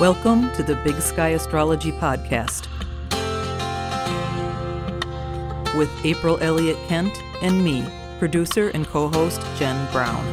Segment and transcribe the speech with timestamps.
[0.00, 2.66] Welcome to the Big Sky Astrology Podcast
[5.76, 7.86] with April Elliott Kent and me,
[8.18, 10.24] producer and co host Jen Brown.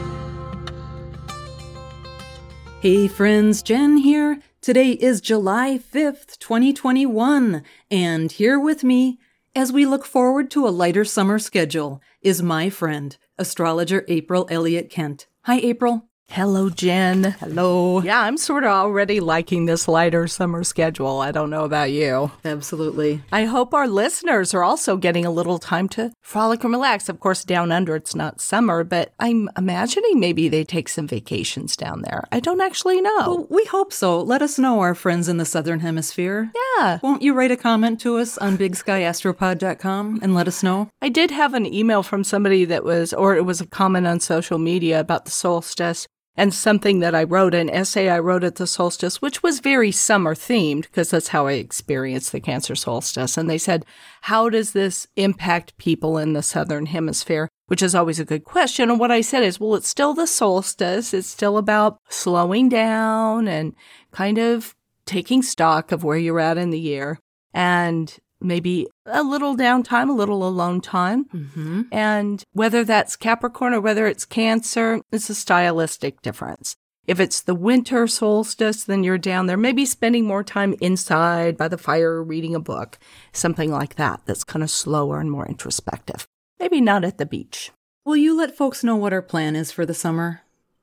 [2.82, 4.40] Hey friends, Jen here.
[4.62, 9.20] Today is July 5th, 2021, and here with me,
[9.54, 14.90] as we look forward to a lighter summer schedule, is my friend, astrologer April Elliott
[14.90, 15.28] Kent.
[15.44, 16.09] Hi, April.
[16.32, 17.24] Hello, Jen.
[17.40, 18.02] Hello.
[18.04, 21.22] Yeah, I'm sort of already liking this lighter summer schedule.
[21.22, 22.32] I don't know about you.
[22.46, 23.24] Absolutely.
[23.32, 27.10] I hope our listeners are also getting a little time to frolic and relax.
[27.10, 31.76] Of course, down under it's not summer, but I'm imagining maybe they take some vacations
[31.76, 32.26] down there.
[32.32, 33.18] I don't actually know.
[33.18, 34.22] Well, we hope so.
[34.22, 36.52] Let us know, our friends in the Southern Hemisphere.
[36.78, 37.00] yeah.
[37.02, 40.90] Won't you write a comment to us on bigskyastropod.com and let us know?
[41.02, 44.20] I did have an email from somebody that was, or it was a comment on
[44.20, 48.56] social media about the solstice and something that I wrote, an essay I wrote at
[48.56, 53.38] the solstice, which was very summer themed because that's how I experienced the Cancer solstice.
[53.38, 53.86] And they said,
[54.22, 57.50] How does this impact people in the Southern Hemisphere?
[57.68, 58.90] Which is always a good question.
[58.90, 61.14] And what I said is, well, it's still the solstice.
[61.14, 63.76] It's still about slowing down and
[64.12, 64.76] kind of
[65.06, 67.20] taking stock of where you're at in the year
[67.54, 71.26] and maybe a little downtime, a little alone time.
[71.26, 71.82] Mm-hmm.
[71.92, 76.76] And whether that's Capricorn or whether it's Cancer, it's a stylistic difference.
[77.08, 81.68] If it's the winter solstice, then you're down there, maybe spending more time inside by
[81.68, 83.00] the fire reading a book,
[83.32, 86.28] something like that, that's kind of slower and more introspective.
[86.60, 87.72] Maybe not at the beach.
[88.06, 90.42] Will you let folks know what our plan is for the summer?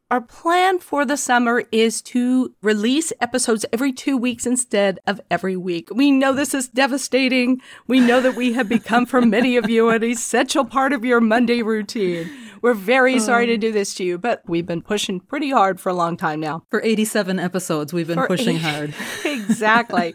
[0.08, 5.56] Our plan for the summer is to release episodes every two weeks instead of every
[5.56, 5.88] week.
[5.92, 7.60] We know this is devastating.
[7.88, 11.20] We know that we have become, for many of you, an essential part of your
[11.20, 12.30] Monday routine.
[12.62, 13.18] We're very oh.
[13.18, 16.16] sorry to do this to you, but we've been pushing pretty hard for a long
[16.16, 16.62] time now.
[16.70, 18.94] For 87 episodes, we've been For pushing eight- hard.
[19.24, 20.14] exactly.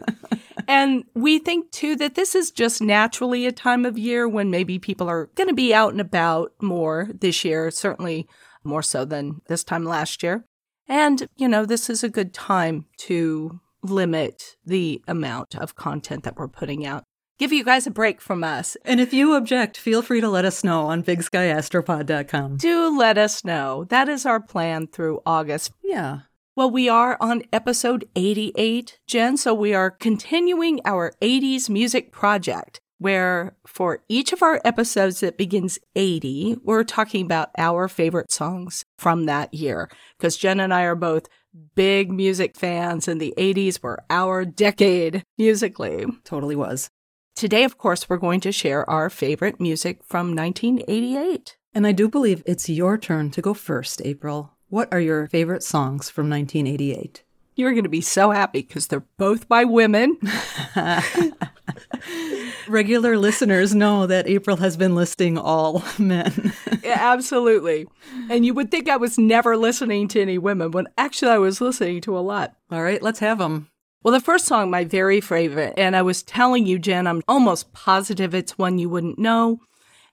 [0.66, 4.78] and we think too that this is just naturally a time of year when maybe
[4.78, 8.26] people are going to be out and about more this year, certainly
[8.64, 10.44] more so than this time last year.
[10.88, 16.36] And, you know, this is a good time to limit the amount of content that
[16.36, 17.04] we're putting out.
[17.38, 18.76] Give you guys a break from us.
[18.84, 22.58] And if you object, feel free to let us know on bigskyastropod.com.
[22.58, 23.84] Do let us know.
[23.88, 25.72] That is our plan through August.
[25.82, 26.20] Yeah.
[26.54, 32.80] Well, we are on episode 88, Jen, so we are continuing our 80s music project,
[33.02, 38.84] where for each of our episodes that begins 80, we're talking about our favorite songs
[38.96, 39.90] from that year.
[40.16, 41.28] Because Jen and I are both
[41.74, 46.06] big music fans, and the 80s were our decade musically.
[46.24, 46.90] Totally was.
[47.34, 51.56] Today, of course, we're going to share our favorite music from 1988.
[51.74, 54.52] And I do believe it's your turn to go first, April.
[54.68, 57.24] What are your favorite songs from 1988?
[57.54, 60.18] You're going to be so happy because they're both by women.
[62.68, 66.52] Regular listeners know that April has been listing all men.
[66.82, 67.86] Yeah, absolutely.
[68.30, 71.60] And you would think I was never listening to any women, but actually I was
[71.60, 72.54] listening to a lot.
[72.70, 73.68] all right, let's have them.
[74.02, 77.72] Well, the first song, my very favorite, and I was telling you, Jen, I'm almost
[77.72, 79.60] positive it's one you wouldn't know.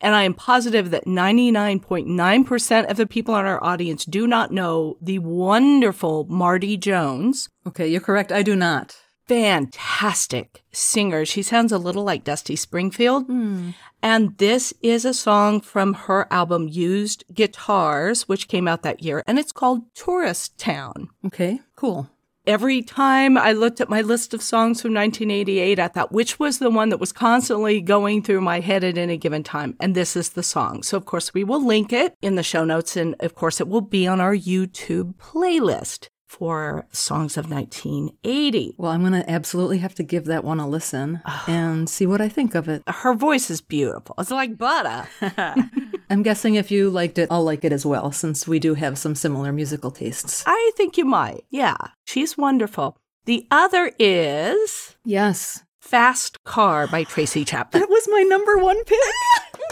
[0.01, 4.97] And I am positive that 99.9% of the people in our audience do not know
[5.01, 7.49] the wonderful Marti Jones.
[7.67, 8.31] Okay, you're correct.
[8.31, 8.95] I do not.
[9.29, 11.23] Fantastic singer.
[11.23, 13.27] She sounds a little like Dusty Springfield.
[13.27, 13.69] Hmm.
[14.01, 19.23] And this is a song from her album Used Guitars, which came out that year,
[19.27, 21.09] and it's called Tourist Town.
[21.25, 22.09] Okay, cool.
[22.47, 26.57] Every time I looked at my list of songs from 1988, I thought, which was
[26.57, 29.75] the one that was constantly going through my head at any given time?
[29.79, 30.81] And this is the song.
[30.81, 32.97] So, of course, we will link it in the show notes.
[32.97, 38.75] And, of course, it will be on our YouTube playlist for songs of 1980.
[38.77, 42.21] Well, I'm going to absolutely have to give that one a listen and see what
[42.21, 42.83] I think of it.
[42.87, 44.15] Her voice is beautiful.
[44.19, 45.07] It's like butter.
[46.09, 48.97] I'm guessing if you liked it, I'll like it as well, since we do have
[48.97, 50.43] some similar musical tastes.
[50.45, 51.43] I think you might.
[51.49, 52.97] Yeah, she's wonderful.
[53.25, 55.63] The other is Yes.
[55.81, 57.81] Fast Car by Tracy Chapman.
[57.81, 58.99] That was my number one pick.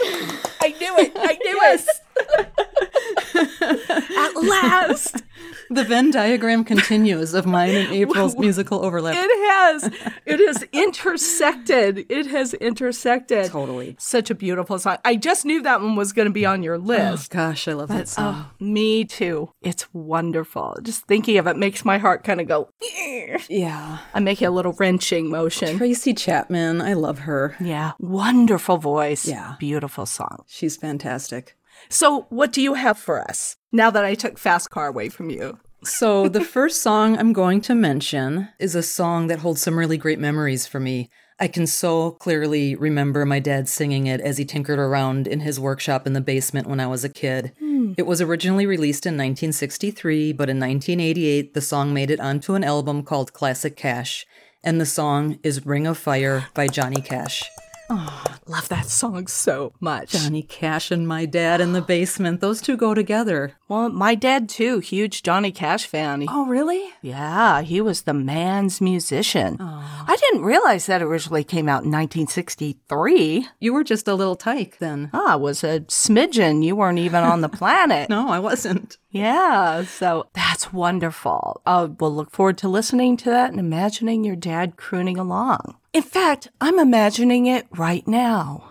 [0.60, 1.12] I knew it.
[1.14, 1.86] I knew it.
[4.16, 5.22] At last.
[5.70, 9.14] The Venn diagram continues of mine and April's musical overlap.
[9.16, 9.84] It has.
[10.26, 12.06] It has intersected.
[12.08, 13.46] It has intersected.
[13.50, 13.96] Totally.
[13.98, 14.96] Such a beautiful song.
[15.04, 17.00] I just knew that one was going to be on your list.
[17.02, 17.30] Oh, list.
[17.30, 18.46] gosh, I love that song.
[18.46, 19.50] Oh, me too.
[19.62, 20.76] It's wonderful.
[20.82, 22.70] Just thinking of it makes my heart kind of go.
[23.48, 23.98] yeah.
[24.14, 25.76] I make a little wrenching motion.
[25.76, 27.56] Tracy Chapman, I love her.
[27.60, 29.26] Yeah, wonderful voice.
[29.26, 29.56] Yeah.
[29.58, 30.44] beautiful song.
[30.46, 31.56] She's fantastic.
[31.88, 35.30] So, what do you have for us now that I took Fast Car away from
[35.30, 35.58] you?
[35.84, 39.96] So, the first song I'm going to mention is a song that holds some really
[39.96, 41.08] great memories for me.
[41.40, 45.60] I can so clearly remember my dad singing it as he tinkered around in his
[45.60, 47.52] workshop in the basement when I was a kid.
[47.60, 47.92] Hmm.
[47.96, 52.64] It was originally released in 1963, but in 1988, the song made it onto an
[52.64, 54.26] album called Classic Cash,
[54.64, 57.44] and the song is Ring of Fire by Johnny Cash.
[57.90, 60.12] Oh, love that song so much.
[60.12, 63.54] Johnny Cash and my dad in the basement, those two go together.
[63.68, 66.26] Well, my dad too, huge Johnny Cash fan.
[66.28, 66.90] Oh, really?
[67.02, 69.56] yeah, he was the man's musician.
[69.60, 73.48] I didn't realize that originally came out in 1963.
[73.60, 75.10] You were just a little tyke then.
[75.12, 76.64] Ah, was a smidgen.
[76.64, 78.08] You weren't even on the planet.
[78.18, 78.96] No, I wasn't.
[79.10, 81.60] Yeah, so that's wonderful.
[81.66, 85.76] Uh, we'll look forward to listening to that and imagining your dad crooning along.
[85.98, 88.62] In fact, I'm imagining it right now.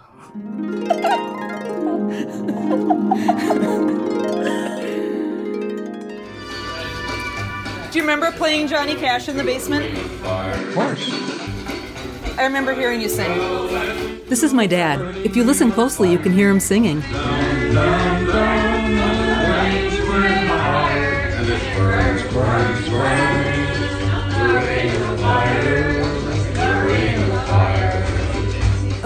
[7.91, 9.93] Do you remember playing Johnny Cash in the basement?
[10.23, 11.11] Of course.
[12.37, 13.37] I remember hearing you sing.
[14.27, 15.17] This is my dad.
[15.17, 17.03] If you listen closely, you can hear him singing.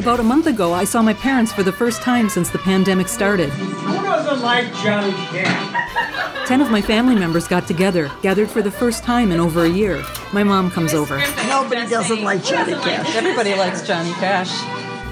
[0.01, 3.07] About a month ago, I saw my parents for the first time since the pandemic
[3.07, 3.49] started.
[3.49, 6.47] Who doesn't like Johnny Cash?
[6.47, 9.69] Ten of my family members got together, gathered for the first time in over a
[9.69, 10.03] year.
[10.33, 11.19] My mom comes over.
[11.47, 13.15] Nobody doesn't like Johnny Cash.
[13.15, 14.49] Everybody likes Johnny Cash.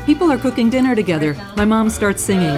[0.07, 1.35] People are cooking dinner together.
[1.55, 2.49] My mom starts singing.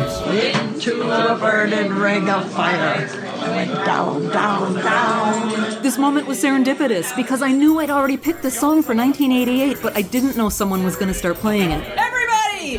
[0.79, 3.09] To the burning ring of fire.
[3.41, 5.83] I went down, down, down.
[5.83, 9.97] This moment was serendipitous because I knew I'd already picked the song for 1988, but
[9.97, 12.10] I didn't know someone was going to start playing it.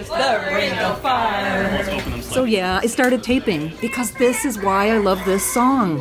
[0.01, 0.23] Everybody!
[0.23, 2.23] The Ring of Fire!
[2.23, 6.01] So yeah, I started taping because this is why I love this song.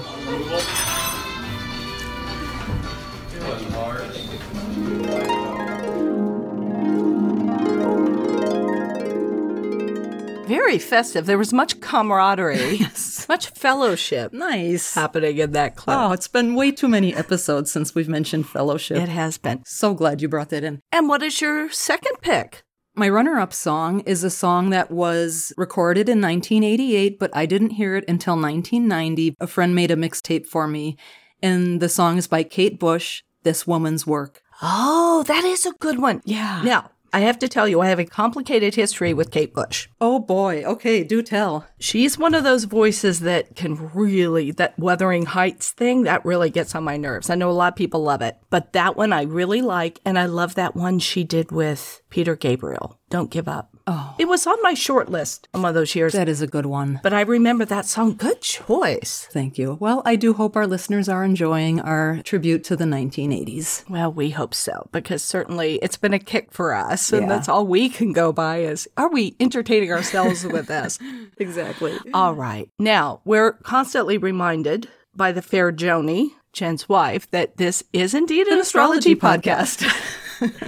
[10.47, 11.25] Very festive.
[11.25, 12.79] There was much camaraderie,
[13.29, 14.93] much fellowship Nice.
[14.93, 15.95] happening in that clip.
[15.97, 18.97] Oh, it's been way too many episodes since we've mentioned fellowship.
[18.97, 19.63] It has been.
[19.65, 20.81] So glad you brought that in.
[20.91, 22.63] And what is your second pick?
[22.93, 27.71] My runner up song is a song that was recorded in 1988, but I didn't
[27.71, 29.35] hear it until 1990.
[29.39, 30.97] A friend made a mixtape for me,
[31.41, 34.41] and the song is by Kate Bush, This Woman's Work.
[34.61, 36.21] Oh, that is a good one.
[36.25, 36.61] Yeah.
[36.63, 39.89] Now, I have to tell you, I have a complicated history with Kate Bush.
[39.99, 41.67] Oh boy, okay, do tell.
[41.79, 46.73] She's one of those voices that can really, that Wuthering Heights thing, that really gets
[46.73, 47.29] on my nerves.
[47.29, 49.99] I know a lot of people love it, but that one I really like.
[50.05, 52.97] And I love that one she did with Peter Gabriel.
[53.09, 53.75] Don't give up.
[53.93, 54.15] Oh.
[54.17, 56.13] It was on my short list on one of those years.
[56.13, 56.99] That is a good one.
[57.03, 58.15] But I remember that song.
[58.15, 59.27] Good choice.
[59.31, 59.77] Thank you.
[59.81, 63.89] Well, I do hope our listeners are enjoying our tribute to the 1980s.
[63.89, 67.11] Well, we hope so, because certainly it's been a kick for us.
[67.11, 67.27] And Yeah.
[67.29, 70.97] that's all we can go by is, are we entertaining ourselves with this?
[71.37, 71.97] Exactly.
[72.13, 72.69] All right.
[72.77, 78.59] Now, we're constantly reminded by the fair Joni, Jen's wife, that this is indeed an,
[78.59, 79.83] astrology, podcast.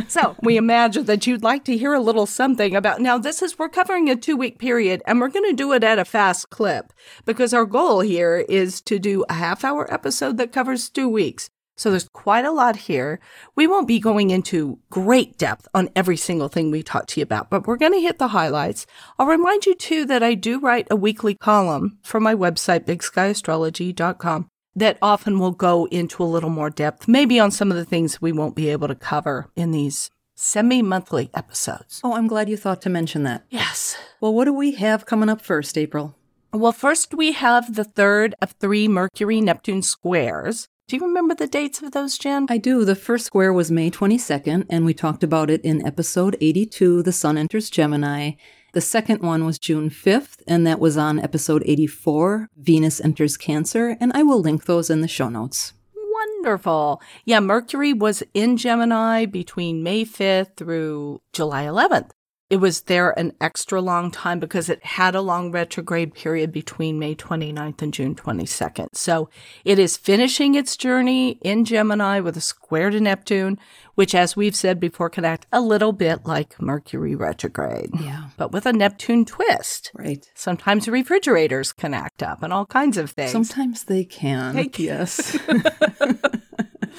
[0.07, 3.01] so we imagine that you'd like to hear a little something about.
[3.01, 5.83] Now, this is, we're covering a two week period and we're going to do it
[5.83, 6.93] at a fast clip
[7.25, 11.49] because our goal here is to do a half hour episode that covers two weeks.
[11.75, 13.19] So there's quite a lot here.
[13.55, 17.23] We won't be going into great depth on every single thing we talked to you
[17.23, 18.85] about, but we're going to hit the highlights.
[19.17, 24.49] I'll remind you too that I do write a weekly column for my website, bigskyastrology.com,
[24.75, 28.21] that often will go into a little more depth, maybe on some of the things
[28.21, 32.01] we won't be able to cover in these semi-monthly episodes.
[32.03, 33.45] Oh, I'm glad you thought to mention that.
[33.49, 33.95] Yes.
[34.19, 36.15] Well, what do we have coming up first, April?
[36.51, 40.67] Well, first we have the third of three Mercury Neptune squares.
[40.85, 42.45] Do you remember the dates of those, Jen?
[42.49, 42.83] I do.
[42.83, 47.13] The first square was May 22nd, and we talked about it in episode 82, The
[47.13, 48.31] Sun Enters Gemini.
[48.73, 53.95] The second one was June 5th, and that was on episode 84, Venus Enters Cancer,
[54.01, 55.73] and I will link those in the show notes.
[55.95, 57.01] Wonderful.
[57.23, 62.09] Yeah, Mercury was in Gemini between May 5th through July 11th.
[62.53, 66.99] It was there an extra long time because it had a long retrograde period between
[66.99, 68.89] May 29th and June 22nd.
[68.93, 69.27] So
[69.65, 73.57] it is finishing its journey in Gemini with a square to Neptune,
[73.95, 77.89] which, as we've said before, can act a little bit like Mercury retrograde.
[77.99, 78.25] Yeah.
[78.37, 79.89] But with a Neptune twist.
[79.95, 80.29] Right.
[80.35, 83.31] Sometimes refrigerators can act up and all kinds of things.
[83.31, 84.55] Sometimes they can.
[84.55, 84.85] They can.
[84.85, 85.39] Yes.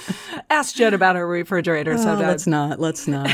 [0.51, 2.81] Ask Jen about her refrigerator Oh, let's not.
[2.81, 3.31] Let's not.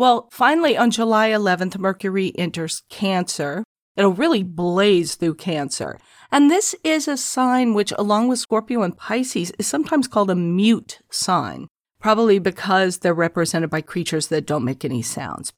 [0.00, 3.62] Well, finally, on July 11th, Mercury enters Cancer.
[3.98, 5.98] It'll really blaze through Cancer.
[6.32, 10.34] And this is a sign which, along with Scorpio and Pisces, is sometimes called a
[10.34, 11.68] mute sign,
[12.00, 15.52] probably because they're represented by creatures that don't make any sounds.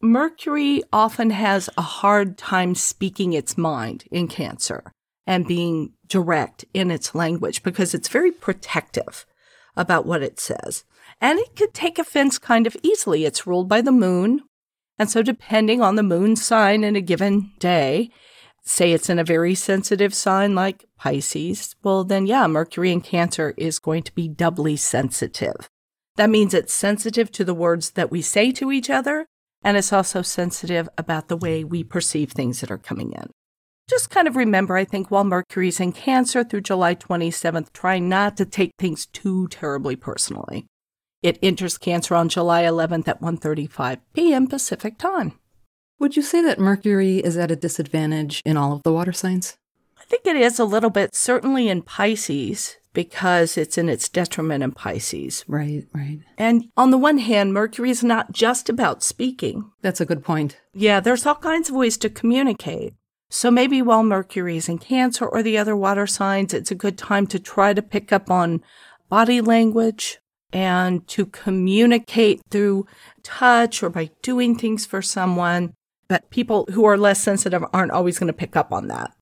[0.00, 4.90] Mercury often has a hard time speaking its mind in Cancer
[5.26, 9.26] and being direct in its language because it's very protective
[9.76, 10.84] about what it says.
[11.20, 13.24] And it could take offense kind of easily.
[13.24, 14.42] It's ruled by the moon.
[14.98, 18.10] And so, depending on the moon sign in a given day,
[18.62, 23.54] say it's in a very sensitive sign like Pisces, well, then, yeah, Mercury in Cancer
[23.56, 25.68] is going to be doubly sensitive.
[26.16, 29.26] That means it's sensitive to the words that we say to each other,
[29.62, 33.30] and it's also sensitive about the way we perceive things that are coming in.
[33.88, 38.36] Just kind of remember, I think, while Mercury's in Cancer through July 27th, try not
[38.38, 40.66] to take things too terribly personally.
[41.26, 44.46] It enters Cancer on July 11th at 1:35 p.m.
[44.46, 45.32] Pacific Time.
[45.98, 49.56] Would you say that Mercury is at a disadvantage in all of the water signs?
[49.98, 54.62] I think it is a little bit, certainly in Pisces, because it's in its detriment
[54.62, 55.44] in Pisces.
[55.48, 56.20] Right, right.
[56.38, 59.72] And on the one hand, Mercury is not just about speaking.
[59.82, 60.60] That's a good point.
[60.74, 62.94] Yeah, there's all kinds of ways to communicate.
[63.30, 66.96] So maybe while Mercury is in Cancer or the other water signs, it's a good
[66.96, 68.62] time to try to pick up on
[69.08, 70.20] body language
[70.52, 72.86] and to communicate through
[73.22, 75.72] touch or by doing things for someone
[76.08, 79.12] but people who are less sensitive aren't always going to pick up on that.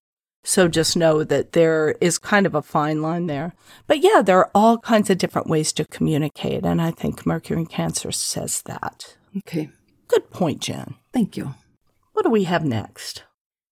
[0.46, 3.54] So just know that there is kind of a fine line there.
[3.86, 6.66] But yeah, there are all kinds of different ways to communicate.
[6.66, 9.16] And I think Mercury in Cancer says that.
[9.38, 9.70] Okay.
[10.06, 10.96] Good point, Jen.
[11.14, 11.54] Thank you.
[12.12, 13.24] What do we have next?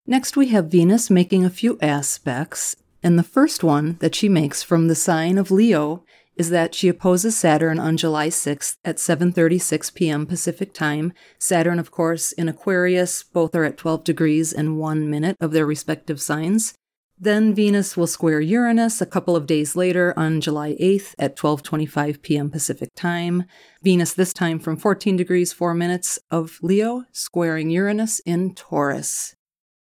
[0.06, 2.74] Next, we have Venus making a few aspects.
[3.02, 6.04] And the first one that she makes from the sign of Leo
[6.36, 10.26] is that she opposes Saturn on July 6th at 7:36 p.m.
[10.26, 11.12] Pacific Time.
[11.38, 15.66] Saturn, of course, in Aquarius, both are at 12 degrees and 1 minute of their
[15.66, 16.74] respective signs.
[17.18, 22.20] Then Venus will square Uranus a couple of days later on July 8th at 12:25
[22.22, 22.50] p.m.
[22.50, 23.44] Pacific Time.
[23.82, 29.36] Venus this time from 14 degrees 4 minutes of Leo squaring Uranus in Taurus.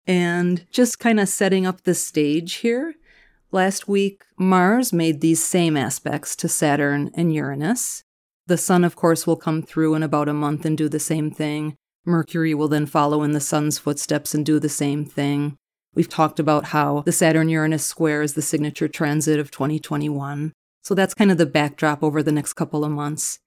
[0.07, 2.95] And just kind of setting up the stage here,
[3.53, 8.05] Last week, Mars made these same aspects to Saturn and Uranus.
[8.47, 11.33] The Sun, of course, will come through in about a month and do the same
[11.33, 11.75] thing.
[12.07, 15.57] Mercury will then follow in the Sun's footsteps and do the same thing.
[15.95, 20.53] We've talked about how the Saturn Uranus square is the signature transit of 2021.
[20.85, 23.41] So that's kind of the backdrop over the next couple of months.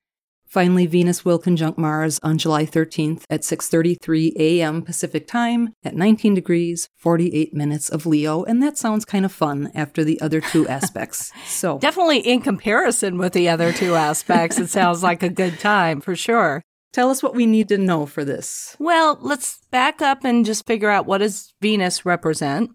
[0.54, 4.84] Finally, Venus will conjunct Mars on July 13th at 6:33 a.m.
[4.84, 9.72] Pacific Time at 19 degrees 48 minutes of Leo, and that sounds kind of fun
[9.74, 11.32] after the other two aspects.
[11.48, 16.02] So, definitely in comparison with the other two aspects, it sounds like a good time
[16.02, 16.62] for sure.
[16.92, 18.78] Tell us what we need to know for this.
[18.78, 22.70] Well, let's back up and just figure out what does Venus represent?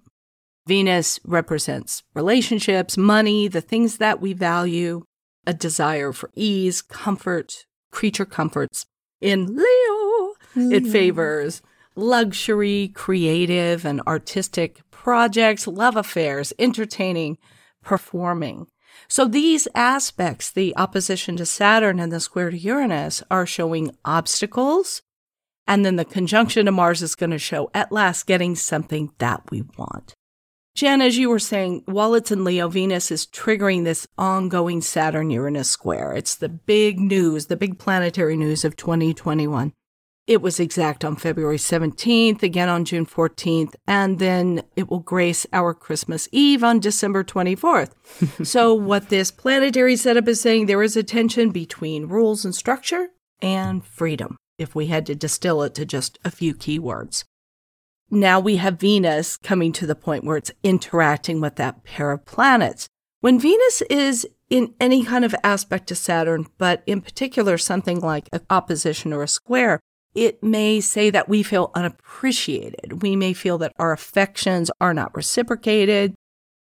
[0.66, 5.04] Venus represents relationships, money, the things that we value,
[5.46, 8.86] a desire for ease, comfort, creature comforts.
[9.20, 10.72] In Leo, mm.
[10.72, 11.62] it favors
[11.98, 17.36] luxury, creative, and artistic projects, love affairs, entertaining,
[17.82, 18.68] performing.
[19.08, 25.02] So these aspects, the opposition to Saturn and the square to Uranus, are showing obstacles.
[25.66, 29.42] And then the conjunction to Mars is going to show at last getting something that
[29.50, 30.14] we want.
[30.78, 35.28] Jen, as you were saying, while it's in Leo, Venus is triggering this ongoing Saturn
[35.28, 36.12] Uranus square.
[36.12, 39.72] It's the big news, the big planetary news of 2021.
[40.28, 45.48] It was exact on February 17th, again on June 14th, and then it will grace
[45.52, 48.46] our Christmas Eve on December 24th.
[48.46, 53.08] so, what this planetary setup is saying, there is a tension between rules and structure
[53.42, 57.24] and freedom, if we had to distill it to just a few key words
[58.10, 62.24] now we have Venus coming to the point where it's interacting with that pair of
[62.24, 62.88] planets.
[63.20, 68.28] When Venus is in any kind of aspect to Saturn, but in particular something like
[68.32, 69.80] an opposition or a square,
[70.14, 73.02] it may say that we feel unappreciated.
[73.02, 76.14] We may feel that our affections are not reciprocated.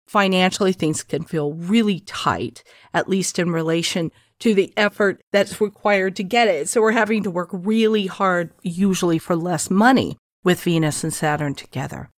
[0.08, 6.16] Financially, things can feel really tight, at least in relation to the effort that's required
[6.16, 6.70] to get it.
[6.70, 11.56] So we're having to work really hard, usually for less money with Venus and Saturn
[11.56, 12.10] together.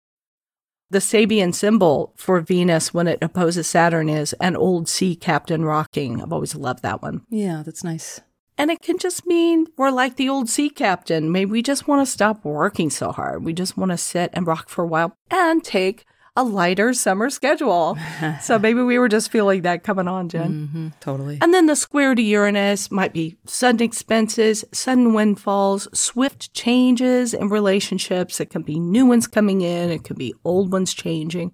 [0.92, 6.22] The Sabian symbol for Venus when it opposes Saturn is an old sea captain rocking.
[6.22, 7.24] I've always loved that one.
[7.30, 8.22] Yeah, that's nice.
[8.58, 11.32] And it can just mean we're like the old sea captain.
[11.32, 13.44] Maybe we just want to stop working so hard.
[13.44, 16.06] We just want to sit and rock for a while and take
[16.38, 17.98] a lighter summer schedule.
[18.42, 20.68] so maybe we were just feeling that coming on, Jen.
[20.68, 21.40] Mm-hmm, totally.
[21.42, 27.50] And then the square to Uranus might be sudden expenses, sudden windfalls, swift changes in
[27.50, 28.40] relationships.
[28.40, 31.52] It can be new ones coming in, it could be old ones changing.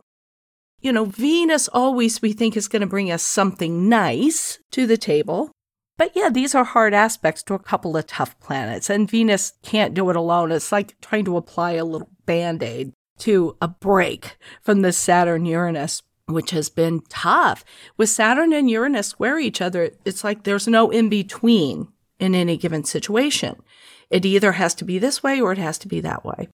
[0.81, 4.97] you know, Venus always we think is going to bring us something nice to the
[4.97, 5.49] table.
[5.97, 9.93] But yeah, these are hard aspects to a couple of tough planets, and Venus can't
[9.93, 10.51] do it alone.
[10.51, 15.45] It's like trying to apply a little band aid to a break from the Saturn
[15.45, 17.63] Uranus, which has been tough.
[17.97, 21.89] With Saturn and Uranus square each other, it's like there's no in between
[22.19, 23.61] in any given situation.
[24.09, 26.47] It either has to be this way or it has to be that way.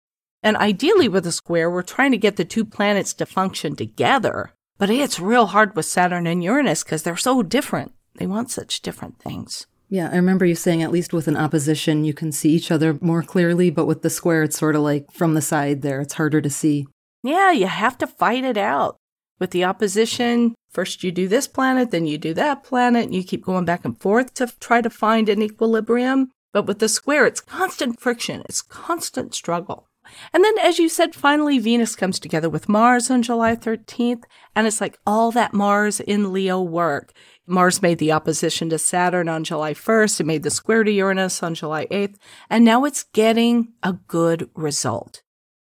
[0.43, 4.53] And ideally, with a square, we're trying to get the two planets to function together.
[4.79, 7.93] But it's real hard with Saturn and Uranus because they're so different.
[8.17, 9.67] They want such different things.
[9.88, 12.99] Yeah, I remember you saying at least with an opposition, you can see each other
[13.00, 16.14] more clearly, but with the square, it's sort of like from the side there, it's
[16.14, 16.87] harder to see.
[17.23, 18.97] Yeah, you have to fight it out.
[19.38, 23.23] With the opposition, first you do this planet, then you do that planet, and you
[23.23, 26.31] keep going back and forth to try to find an equilibrium.
[26.52, 29.88] But with the square, it's constant friction, it's constant struggle.
[30.33, 34.23] And then, as you said, finally, Venus comes together with Mars on July 13th,
[34.55, 37.12] and it's like all that Mars in Leo work.
[37.47, 40.21] Mars made the opposition to Saturn on July 1st.
[40.21, 42.17] It made the square to Uranus on July 8th.
[42.50, 45.23] And now it's getting a good result.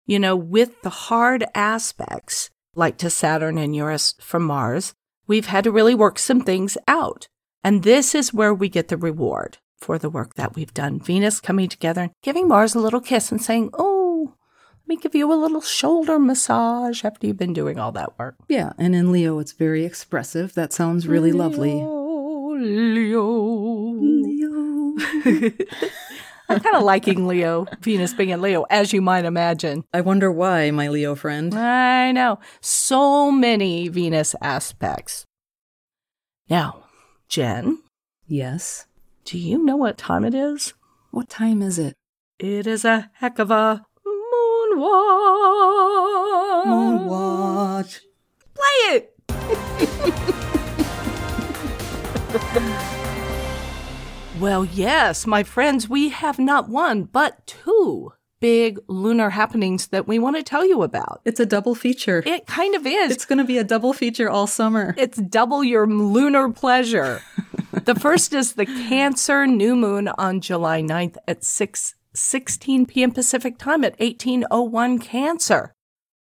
[0.06, 4.94] You know, with the hard aspects, like to Saturn and Uranus from Mars,
[5.28, 7.28] we've had to really work some things out.
[7.64, 11.00] And this is where we get the reward for the work that we've done.
[11.00, 13.97] Venus coming together and giving Mars a little kiss and saying, Oh,
[14.88, 18.36] let me give you a little shoulder massage after you've been doing all that work.
[18.48, 20.54] Yeah, and in Leo, it's very expressive.
[20.54, 21.74] That sounds really lovely.
[21.74, 23.28] Leo.
[24.00, 24.96] Leo.
[26.50, 29.84] I'm kind of liking Leo, Venus being in Leo, as you might imagine.
[29.94, 31.54] I wonder why, my Leo friend.
[31.54, 32.40] I know.
[32.62, 35.26] So many Venus aspects.
[36.50, 36.86] Now,
[37.28, 37.80] Jen,
[38.26, 38.86] Yes.
[39.26, 40.74] do you know what time it is?
[41.12, 41.94] What time is it?
[42.40, 43.84] It is a heck of a
[44.78, 46.66] moonwatch.
[46.68, 48.00] Moonwatch.
[48.54, 49.14] Play it.
[54.40, 60.20] well, yes, my friends, we have not one, but two big lunar happenings that we
[60.20, 61.22] want to tell you about.
[61.26, 62.22] It's a double feature.
[62.26, 63.12] It kind of is.
[63.12, 64.94] It's going to be a double feature all summer.
[64.98, 67.22] It's double your lunar pleasure.
[67.72, 73.12] the first is the Cancer new moon on July 9th at 6 16 p.m.
[73.12, 75.74] Pacific time at 1801 Cancer.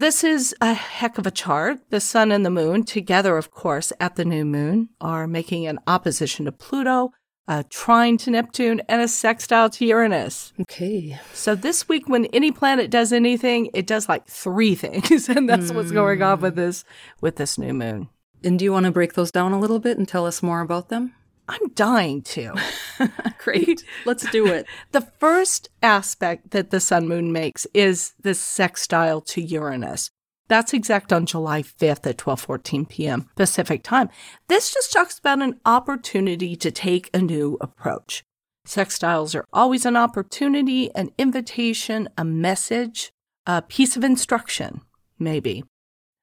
[0.00, 1.78] This is a heck of a chart.
[1.90, 5.78] The sun and the moon, together, of course, at the new moon, are making an
[5.86, 7.10] opposition to Pluto,
[7.46, 10.52] a trine to Neptune, and a sextile to Uranus.
[10.62, 11.20] Okay.
[11.34, 15.70] So this week, when any planet does anything, it does like three things, and that's
[15.70, 16.60] what's going on with hmm.
[16.60, 16.84] this
[17.20, 18.08] with this new moon.
[18.42, 20.62] And do you want to break those down a little bit and tell us more
[20.62, 21.14] about them?
[21.48, 22.54] I'm dying to.
[23.38, 23.84] Great.
[24.04, 24.66] Let's do it.
[24.92, 30.10] The first aspect that the sun moon makes is the sextile to Uranus.
[30.48, 33.28] That's exact on July 5th at 12:14 p.m.
[33.36, 34.08] Pacific time.
[34.48, 38.22] This just talks about an opportunity to take a new approach.
[38.66, 43.12] Sextiles are always an opportunity, an invitation, a message,
[43.46, 44.82] a piece of instruction,
[45.18, 45.64] maybe.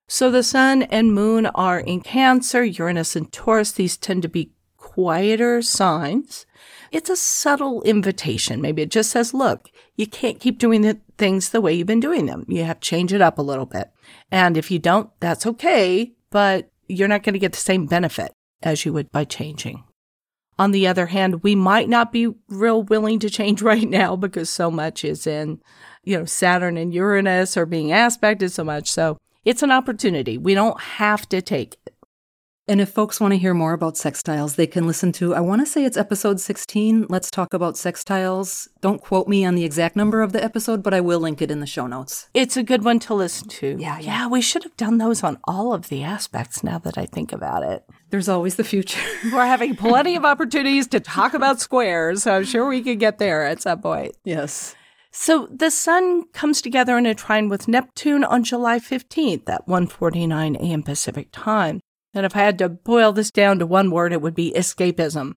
[0.08, 3.72] So the sun and moon are in Cancer, Uranus and Taurus.
[3.72, 4.52] These tend to be
[5.00, 6.46] quieter signs.
[6.92, 8.60] It's a subtle invitation.
[8.60, 12.02] Maybe it just says, look, you can't keep doing the things the way you've been
[12.02, 12.44] doing them.
[12.50, 13.92] You have to change it up a little bit.
[14.30, 18.34] And if you don't, that's okay, but you're not going to get the same benefit
[18.62, 19.86] as you would by changing.
[20.58, 24.50] On the other hand, we might not be real willing to change right now because
[24.50, 25.62] so much is in,
[26.04, 28.92] you know, Saturn and Uranus are being aspected so much.
[28.92, 30.38] So it's an opportunity.
[30.38, 31.94] We don't have to take it.
[32.70, 35.60] And if folks want to hear more about sextiles, they can listen to, I want
[35.62, 37.08] to say it's episode 16.
[37.10, 38.68] Let's talk about sextiles.
[38.80, 41.50] Don't quote me on the exact number of the episode, but I will link it
[41.50, 42.30] in the show notes.
[42.36, 43.76] It's a good one to listen to.
[43.80, 44.06] Yeah, yeah.
[44.20, 47.34] Yeah, we should have done those on all of the aspects now that I think
[47.34, 47.86] about it.
[48.12, 49.02] There's always the future.
[49.34, 53.18] We're having plenty of opportunities to talk about squares, so I'm sure we could get
[53.18, 54.16] there at some point.
[54.24, 54.76] yes.
[55.12, 60.56] So the sun comes together in a trine with Neptune on July 15th at 1:49
[60.58, 60.84] a.m.
[60.84, 61.80] Pacific time.
[62.20, 65.36] And if I had to boil this down to one word, it would be escapism.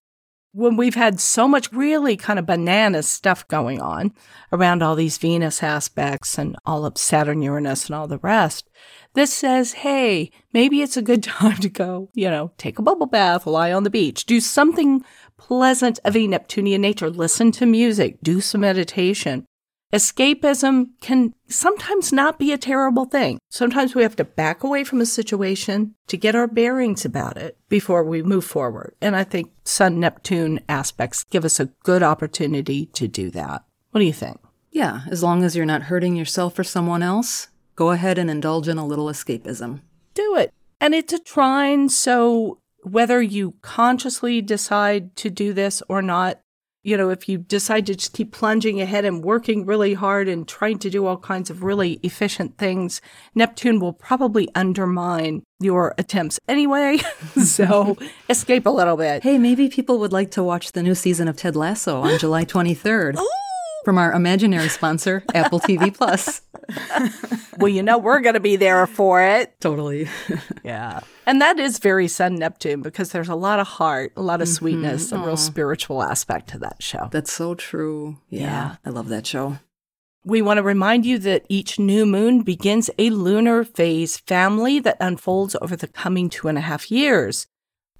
[0.51, 4.13] When we've had so much really kind of banana stuff going on
[4.53, 8.69] around all these Venus aspects and all of Saturn, Uranus, and all the rest,
[9.15, 13.07] this says, hey, maybe it's a good time to go, you know, take a bubble
[13.07, 15.05] bath, lie on the beach, do something
[15.37, 19.47] pleasant of a Neptunian nature, listen to music, do some meditation.
[19.93, 23.39] Escapism can sometimes not be a terrible thing.
[23.51, 27.59] Sometimes we have to back away from a situation to get our bearings about it
[27.69, 28.95] before we move forward.
[29.03, 33.65] And I think Sun Neptune aspects give us a good opportunity to do that.
[33.91, 34.41] What do you think?
[34.71, 38.69] Yeah, as long as you're not hurting yourself or someone else, go ahead and indulge
[38.69, 39.83] in a little escapism.
[40.15, 40.55] Do it.
[40.81, 46.41] And it's a trine, so whether you consciously decide to do this or not,
[46.83, 50.49] you know, if you decide to just keep plunging ahead and working really hard and
[50.49, 53.01] trying to do all kinds of really efficient things,
[53.35, 56.99] Neptune will probably undermine your attempts anyway.
[57.45, 57.97] so
[58.29, 59.23] escape a little bit.
[59.23, 62.45] Hey, maybe people would like to watch the new season of Ted Lasso on July
[62.45, 63.23] 23rd.
[63.85, 66.43] From our imaginary sponsor, Apple TV Plus.
[67.59, 69.55] Well, you know, we're going to be there for it.
[69.61, 70.09] Totally.
[70.65, 71.01] Yeah.
[71.27, 74.47] And that is very Sun Neptune because there's a lot of heart, a lot of
[74.47, 74.55] mm-hmm.
[74.55, 77.09] sweetness, a real spiritual aspect to that show.
[77.11, 78.19] That's so true.
[78.29, 78.77] Yeah, Yeah.
[78.85, 79.59] I love that show.
[80.25, 84.97] We want to remind you that each new moon begins a lunar phase family that
[85.01, 87.49] unfolds over the coming two and a half years.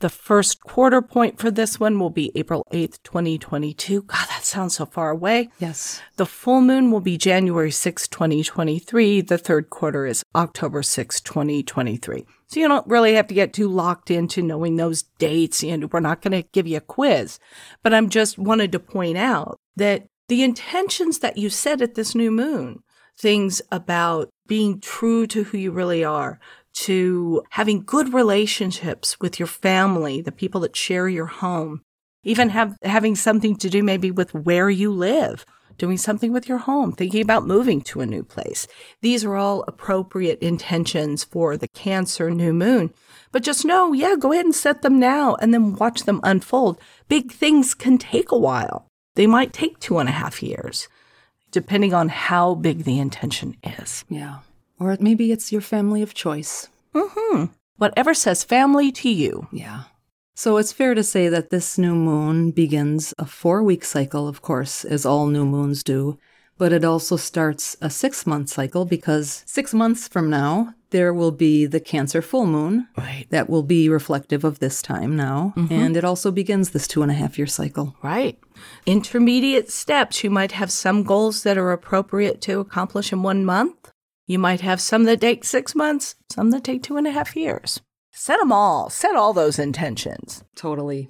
[0.03, 4.03] The first quarter point for this one will be April 8th, 2022.
[4.03, 5.51] God, that sounds so far away.
[5.61, 6.03] Yes.
[6.17, 9.21] The full moon will be January 6th, 2023.
[9.21, 12.27] The third quarter is October 6th, 2023.
[12.49, 16.01] So you don't really have to get too locked into knowing those dates and we're
[16.01, 17.39] not going to give you a quiz.
[17.85, 22.13] But I'm just wanted to point out that the intentions that you set at this
[22.13, 22.83] new moon,
[23.17, 26.41] things about being true to who you really are,
[26.75, 31.83] to having good relationships with your family, the people that share your home,
[32.25, 35.45] even have having something to do maybe with where you live,
[35.79, 38.67] doing something with your home, thinking about moving to a new place.
[39.01, 42.93] These are all appropriate intentions for the Cancer new moon.
[43.33, 46.79] But just know, yeah, go ahead and set them now and then watch them unfold.
[47.09, 48.87] Big things can take a while.
[49.15, 50.89] They might take two and a half years,
[51.51, 54.05] depending on how big the intention is.
[54.09, 54.39] Yeah.
[54.83, 56.69] Or maybe it's your family of choice.
[56.95, 57.47] Mm-hmm.
[57.77, 59.49] Whatever says family to you.
[59.53, 59.85] Yeah.
[60.35, 64.43] So it's fair to say that this new moon begins a four week cycle, of
[64.43, 66.19] course, as all new moons do,
[66.59, 71.33] but it also starts a six month cycle because six months from now, there will
[71.33, 72.89] be the Cancer full moon.
[72.97, 73.27] Right.
[73.31, 75.55] That will be reflective of this time now.
[75.57, 75.73] Mm-hmm.
[75.73, 77.97] And it also begins this two and a half year cycle.
[78.03, 78.39] Right.
[78.87, 80.23] Intermediate steps.
[80.23, 83.92] You might have some goals that are appropriate to accomplish in one month.
[84.27, 87.37] You might have some that take six months, some that take two and a half
[87.37, 87.81] years.
[88.13, 88.91] Set them all.
[88.91, 90.45] Set all those intentions.
[90.55, 91.09] Totally.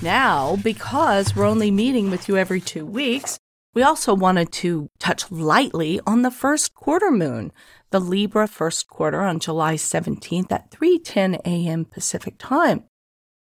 [0.00, 3.38] Now, because we're only meeting with you every two weeks,
[3.74, 7.52] we also wanted to touch lightly on the first quarter moon,
[7.90, 11.84] the Libra first quarter on July 17th at 3:10 a.m.
[11.84, 12.84] Pacific time.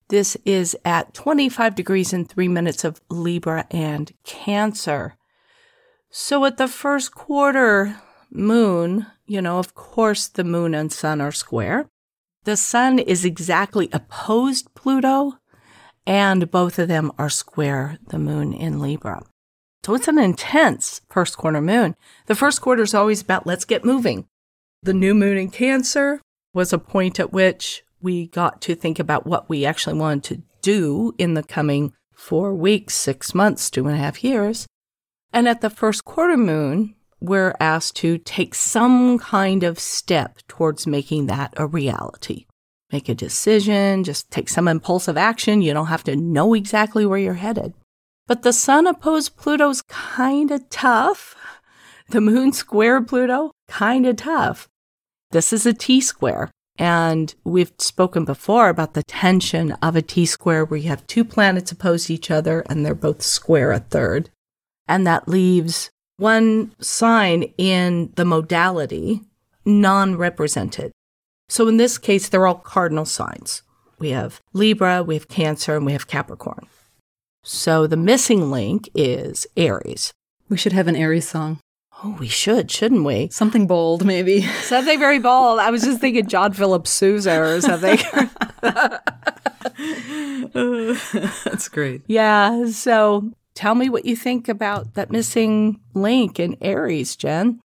[0.09, 5.15] This is at 25 degrees and 3 minutes of Libra and Cancer.
[6.09, 7.95] So at the first quarter
[8.31, 11.87] moon, you know, of course the moon and sun are square.
[12.43, 15.33] The sun is exactly opposed Pluto,
[16.07, 19.23] and both of them are square the moon in Libra.
[19.83, 21.95] So it's an intense first quarter moon.
[22.27, 24.25] The first quarter is always about let's get moving.
[24.83, 26.21] The new moon in Cancer
[26.53, 30.43] was a point at which we got to think about what we actually wanted to
[30.61, 34.67] do in the coming four weeks, six months, two and a half years.
[35.33, 40.87] And at the first quarter moon, we're asked to take some kind of step towards
[40.87, 42.47] making that a reality.
[42.91, 45.61] Make a decision, just take some impulsive action.
[45.61, 47.73] You don't have to know exactly where you're headed.
[48.27, 51.35] But the sun opposed Pluto's kind of tough.
[52.09, 54.67] The moon square Pluto, kind of tough.
[55.31, 56.51] This is a T square.
[56.77, 61.23] And we've spoken before about the tension of a T square where you have two
[61.23, 64.29] planets opposed to each other and they're both square a third.
[64.87, 69.21] And that leaves one sign in the modality
[69.65, 70.91] non represented.
[71.49, 73.63] So in this case, they're all cardinal signs.
[73.97, 76.67] We have Libra, we have Cancer, and we have Capricorn.
[77.43, 80.13] So the missing link is Aries.
[80.47, 81.59] We should have an Aries song.
[82.03, 83.29] Oh, we should, shouldn't we?
[83.31, 84.41] Something bold, maybe.
[84.61, 85.59] Something very bold.
[85.59, 87.97] I was just thinking John Philip Sousa or something.
[91.45, 92.01] That's great.
[92.07, 92.65] yeah.
[92.67, 97.61] So tell me what you think about that missing link in Aries, Jen.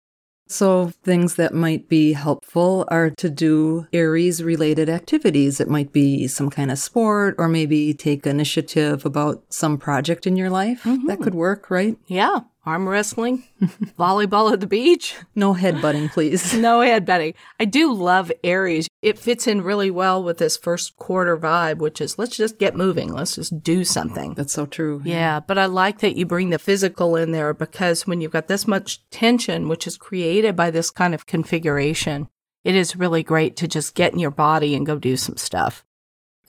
[0.46, 5.58] So, things that might be helpful are to do Aries related activities.
[5.58, 10.36] It might be some kind of sport or maybe take initiative about some project in
[10.36, 10.84] your life.
[10.84, 11.22] That mm-hmm.
[11.22, 11.96] could work, right?
[12.06, 12.40] Yeah.
[12.66, 13.44] Arm wrestling,
[13.98, 15.14] volleyball at the beach.
[15.34, 16.52] No headbutting, please.
[16.66, 17.34] No headbutting.
[17.58, 18.88] I do love Aries.
[19.06, 22.74] It fits in really well with this first quarter vibe, which is let's just get
[22.74, 23.12] moving.
[23.12, 24.34] Let's just do something.
[24.34, 25.00] That's so true.
[25.04, 28.48] Yeah, but I like that you bring the physical in there because when you've got
[28.48, 32.26] this much tension, which is created by this kind of configuration,
[32.64, 35.84] it is really great to just get in your body and go do some stuff.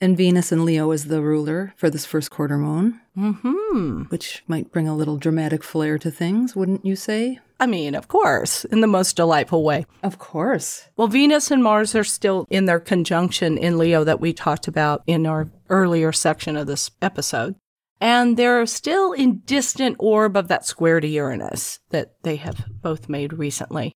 [0.00, 4.02] And Venus in Leo is the ruler for this first quarter moon, Hmm.
[4.08, 7.38] which might bring a little dramatic flair to things, wouldn't you say?
[7.60, 9.86] I mean, of course, in the most delightful way.
[10.02, 10.88] Of course.
[10.96, 15.02] Well, Venus and Mars are still in their conjunction in Leo that we talked about
[15.06, 17.56] in our earlier section of this episode.
[18.00, 23.08] And they're still in distant orb of that square to Uranus that they have both
[23.08, 23.92] made recently.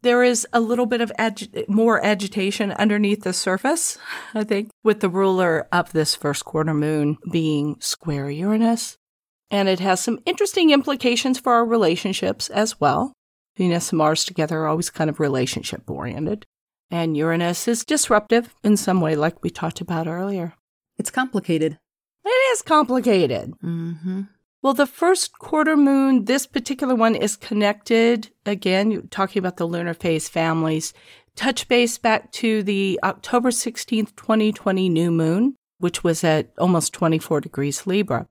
[0.00, 3.98] There is a little bit of agi- more agitation underneath the surface,
[4.34, 8.98] I think, with the ruler of this first quarter moon being square Uranus.
[9.50, 13.12] And it has some interesting implications for our relationships as well.
[13.56, 16.46] Venus and Mars together are always kind of relationship oriented.
[16.90, 20.54] And Uranus is disruptive in some way, like we talked about earlier.
[20.98, 21.78] It's complicated.
[22.24, 23.52] It is complicated.
[23.62, 24.22] Mm-hmm.
[24.62, 28.30] Well, the first quarter moon, this particular one is connected.
[28.46, 30.94] Again, talking about the lunar phase families.
[31.36, 37.40] Touch base back to the October 16th, 2020 new moon, which was at almost 24
[37.42, 38.26] degrees Libra.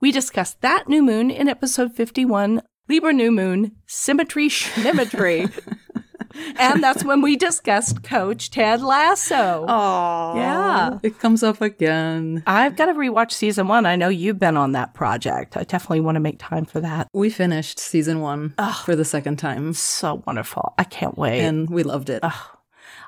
[0.00, 5.48] We discussed that new moon in episode 51, Libra new moon, symmetry, symmetry.
[6.58, 9.64] and that's when we discussed Coach Ted Lasso.
[9.68, 10.98] Oh, Yeah.
[11.02, 12.42] It comes up again.
[12.46, 13.86] I've got to rewatch season one.
[13.86, 15.56] I know you've been on that project.
[15.56, 17.08] I definitely want to make time for that.
[17.12, 20.74] We finished season one for the second time, So wonderful.
[20.78, 21.40] I can't wait.
[21.40, 22.22] and we loved it.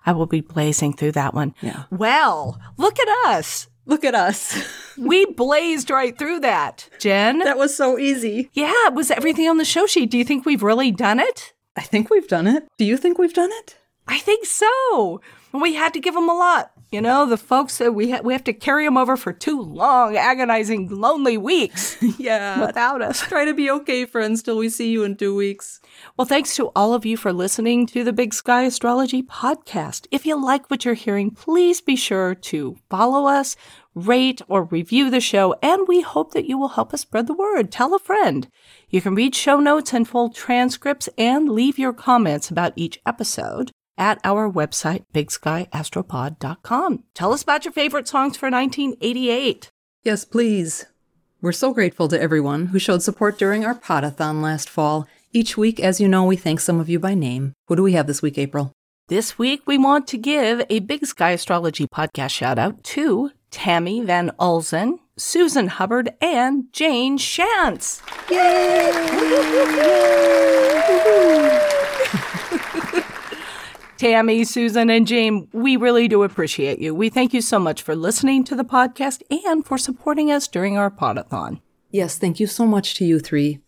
[0.07, 1.55] I will be blazing through that one.
[1.61, 1.85] Yeah.
[1.91, 3.69] Well, look at us.
[3.89, 4.57] Look at us.
[4.97, 6.89] We blazed right through that.
[7.01, 7.39] Jen?
[7.41, 8.51] that was so easy.
[8.53, 10.11] yeah, it was everything on the show sheet.
[10.11, 11.53] Do you think we've really done it?
[11.77, 12.67] I think we've done it.
[12.79, 13.77] Do you think we've done it?
[14.07, 15.21] I think so.
[15.53, 16.73] We had to give them a lot.
[16.91, 19.61] You know, the folks that we ha- we have to carry them over for two
[19.61, 22.65] long, agonizing, lonely weeks Yeah.
[22.65, 23.21] without us.
[23.21, 25.81] Try to be okay, friends, till we see you in two weeks.
[26.17, 30.07] Well, thanks to all of you for listening to the Big Sky Astrology podcast.
[30.11, 33.55] If you like what you're hearing, please be sure to follow us,
[34.07, 37.35] rate, or review the show, and we hope that you will help us spread the
[37.35, 37.73] word.
[37.73, 38.49] Tell a friend.
[38.89, 43.71] You can read show notes and full transcripts and leave your comments about each episode
[43.99, 47.05] at our website, bigskyastropod.com.
[47.15, 49.71] Tell us about your favorite songs for 1988.
[50.05, 50.87] Yes, please.
[51.41, 55.07] We're so grateful to everyone who showed support during our podathon last fall.
[55.33, 57.53] Each week, as you know, we thank some of you by name.
[57.67, 58.73] Who do we have this week, April?
[59.09, 64.03] This week, we want to give a Big Sky Astrology podcast shout out to Tammy
[64.03, 68.03] Van Ulzen, Susan Hubbard, and Jane Shantz.
[68.31, 68.89] Yay!
[73.99, 76.95] Tammy, Susan, and Jane, we really do appreciate you.
[76.95, 80.79] We thank you so much for listening to the podcast and for supporting us during
[80.79, 81.61] our podathon.
[81.91, 83.59] Yes, thank you so much to you three.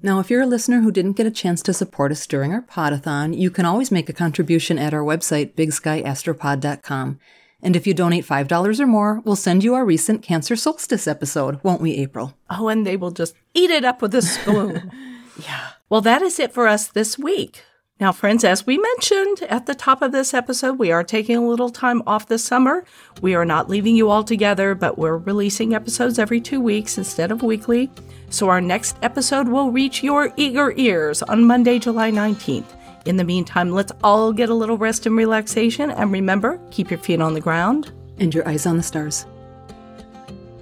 [0.00, 2.62] Now, if you're a listener who didn't get a chance to support us during our
[2.62, 7.18] podathon, you can always make a contribution at our website, bigskyastropod.com.
[7.62, 11.62] And if you donate $5 or more, we'll send you our recent Cancer Solstice episode,
[11.62, 12.36] won't we, April?
[12.50, 14.90] Oh, and they will just eat it up with a spoon.
[15.44, 15.68] yeah.
[15.88, 17.62] Well, that is it for us this week.
[18.00, 21.46] Now, friends, as we mentioned at the top of this episode, we are taking a
[21.46, 22.84] little time off this summer.
[23.20, 27.30] We are not leaving you all together, but we're releasing episodes every two weeks instead
[27.30, 27.90] of weekly.
[28.28, 32.74] So our next episode will reach your eager ears on Monday, July 19th.
[33.04, 35.90] In the meantime, let's all get a little rest and relaxation.
[35.90, 37.92] And remember, keep your feet on the ground.
[38.18, 39.26] And your eyes on the stars.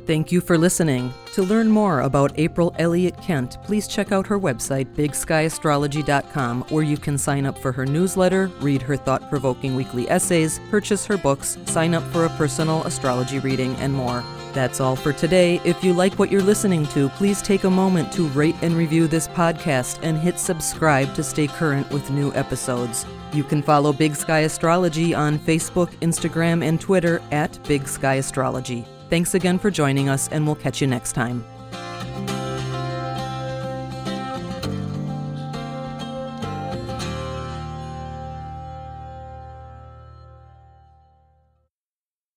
[0.07, 1.13] Thank you for listening.
[1.35, 6.97] To learn more about April Elliott Kent, please check out her website, bigskyAstrology.com, where you
[6.97, 11.59] can sign up for her newsletter, read her thought provoking weekly essays, purchase her books,
[11.67, 14.25] sign up for a personal astrology reading, and more.
[14.53, 15.61] That's all for today.
[15.65, 19.07] If you like what you're listening to, please take a moment to rate and review
[19.07, 23.07] this podcast and hit subscribe to stay current with new episodes.
[23.33, 28.85] You can follow Big Sky Astrology on Facebook, Instagram, and Twitter at Big Sky Astrology.
[29.09, 31.45] Thanks again for joining us, and we'll catch you next time.